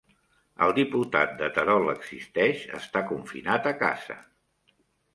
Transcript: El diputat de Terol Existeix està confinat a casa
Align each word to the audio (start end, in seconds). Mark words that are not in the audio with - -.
El 0.67 0.71
diputat 0.79 1.35
de 1.43 1.51
Terol 1.59 1.93
Existeix 1.95 2.65
està 2.81 3.07
confinat 3.13 3.73
a 3.75 3.79
casa 3.87 4.21